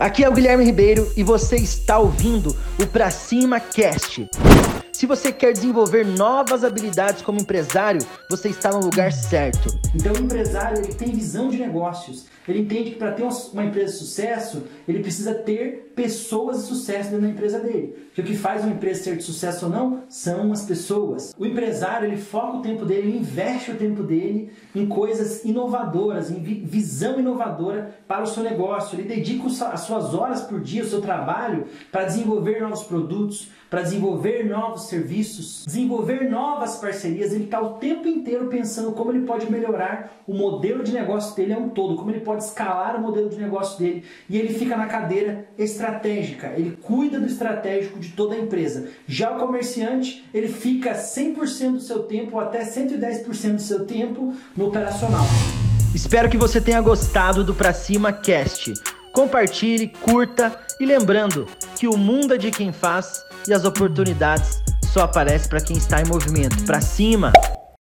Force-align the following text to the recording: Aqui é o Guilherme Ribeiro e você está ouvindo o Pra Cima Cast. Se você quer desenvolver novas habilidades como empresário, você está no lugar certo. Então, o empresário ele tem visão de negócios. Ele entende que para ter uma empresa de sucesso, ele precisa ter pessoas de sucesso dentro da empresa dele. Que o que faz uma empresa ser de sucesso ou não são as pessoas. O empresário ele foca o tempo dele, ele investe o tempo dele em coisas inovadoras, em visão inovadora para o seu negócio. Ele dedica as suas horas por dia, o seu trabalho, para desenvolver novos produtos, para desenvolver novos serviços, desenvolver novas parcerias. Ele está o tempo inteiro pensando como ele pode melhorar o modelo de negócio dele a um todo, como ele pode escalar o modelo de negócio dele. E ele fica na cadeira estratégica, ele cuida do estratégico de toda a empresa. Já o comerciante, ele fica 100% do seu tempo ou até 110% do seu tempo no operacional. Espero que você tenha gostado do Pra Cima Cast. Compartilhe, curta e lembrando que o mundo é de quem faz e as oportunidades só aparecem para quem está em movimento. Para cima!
Aqui 0.00 0.24
é 0.24 0.28
o 0.30 0.32
Guilherme 0.32 0.64
Ribeiro 0.64 1.12
e 1.14 1.22
você 1.22 1.56
está 1.56 1.98
ouvindo 1.98 2.56
o 2.78 2.86
Pra 2.86 3.10
Cima 3.10 3.60
Cast. 3.60 4.26
Se 5.00 5.06
você 5.06 5.32
quer 5.32 5.54
desenvolver 5.54 6.04
novas 6.04 6.62
habilidades 6.62 7.22
como 7.22 7.40
empresário, 7.40 8.02
você 8.28 8.50
está 8.50 8.70
no 8.70 8.80
lugar 8.80 9.10
certo. 9.10 9.74
Então, 9.94 10.12
o 10.12 10.18
empresário 10.18 10.76
ele 10.76 10.92
tem 10.92 11.10
visão 11.10 11.48
de 11.48 11.56
negócios. 11.56 12.26
Ele 12.46 12.60
entende 12.60 12.90
que 12.90 12.96
para 12.96 13.12
ter 13.12 13.22
uma 13.22 13.64
empresa 13.64 13.92
de 13.92 13.98
sucesso, 13.98 14.64
ele 14.86 15.00
precisa 15.00 15.32
ter 15.34 15.92
pessoas 15.94 16.58
de 16.58 16.62
sucesso 16.64 17.10
dentro 17.10 17.26
da 17.26 17.32
empresa 17.32 17.60
dele. 17.60 18.10
Que 18.14 18.20
o 18.20 18.24
que 18.24 18.36
faz 18.36 18.62
uma 18.62 18.72
empresa 18.72 19.04
ser 19.04 19.16
de 19.16 19.22
sucesso 19.22 19.66
ou 19.66 19.72
não 19.72 20.02
são 20.08 20.52
as 20.52 20.64
pessoas. 20.64 21.34
O 21.38 21.46
empresário 21.46 22.08
ele 22.08 22.20
foca 22.20 22.58
o 22.58 22.62
tempo 22.62 22.84
dele, 22.84 23.08
ele 23.08 23.18
investe 23.18 23.70
o 23.70 23.76
tempo 23.76 24.02
dele 24.02 24.50
em 24.74 24.86
coisas 24.86 25.44
inovadoras, 25.44 26.30
em 26.30 26.42
visão 26.42 27.18
inovadora 27.18 27.94
para 28.06 28.22
o 28.22 28.26
seu 28.26 28.42
negócio. 28.42 28.98
Ele 28.98 29.08
dedica 29.08 29.46
as 29.66 29.80
suas 29.80 30.12
horas 30.12 30.42
por 30.42 30.60
dia, 30.60 30.82
o 30.82 30.86
seu 30.86 31.00
trabalho, 31.00 31.66
para 31.90 32.04
desenvolver 32.04 32.60
novos 32.60 32.82
produtos, 32.82 33.48
para 33.70 33.82
desenvolver 33.82 34.44
novos 34.44 34.88
serviços, 34.90 35.64
desenvolver 35.64 36.28
novas 36.28 36.76
parcerias. 36.76 37.32
Ele 37.32 37.44
está 37.44 37.60
o 37.60 37.74
tempo 37.74 38.06
inteiro 38.06 38.48
pensando 38.48 38.92
como 38.92 39.12
ele 39.12 39.24
pode 39.24 39.50
melhorar 39.50 40.22
o 40.26 40.34
modelo 40.34 40.82
de 40.82 40.92
negócio 40.92 41.34
dele 41.34 41.52
a 41.52 41.58
um 41.58 41.70
todo, 41.70 41.96
como 41.96 42.10
ele 42.10 42.20
pode 42.20 42.44
escalar 42.44 42.96
o 42.96 43.00
modelo 43.00 43.30
de 43.30 43.38
negócio 43.38 43.78
dele. 43.78 44.04
E 44.28 44.36
ele 44.36 44.52
fica 44.52 44.76
na 44.76 44.86
cadeira 44.86 45.46
estratégica, 45.56 46.52
ele 46.56 46.76
cuida 46.82 47.18
do 47.18 47.26
estratégico 47.26 47.98
de 47.98 48.10
toda 48.10 48.34
a 48.34 48.38
empresa. 48.38 48.88
Já 49.06 49.34
o 49.34 49.38
comerciante, 49.38 50.28
ele 50.34 50.48
fica 50.48 50.92
100% 50.92 51.72
do 51.72 51.80
seu 51.80 52.02
tempo 52.02 52.36
ou 52.36 52.40
até 52.42 52.64
110% 52.64 53.54
do 53.54 53.62
seu 53.62 53.86
tempo 53.86 54.34
no 54.56 54.66
operacional. 54.66 55.24
Espero 55.94 56.28
que 56.28 56.36
você 56.36 56.60
tenha 56.60 56.80
gostado 56.80 57.42
do 57.42 57.54
Pra 57.54 57.72
Cima 57.72 58.12
Cast. 58.12 58.72
Compartilhe, 59.12 59.88
curta 59.88 60.56
e 60.78 60.86
lembrando 60.86 61.46
que 61.76 61.88
o 61.88 61.96
mundo 61.96 62.34
é 62.34 62.38
de 62.38 62.50
quem 62.50 62.72
faz 62.72 63.24
e 63.48 63.52
as 63.52 63.64
oportunidades 63.64 64.59
só 64.92 65.02
aparecem 65.02 65.48
para 65.48 65.60
quem 65.60 65.76
está 65.76 66.00
em 66.00 66.04
movimento. 66.04 66.64
Para 66.64 66.80
cima! 66.80 67.32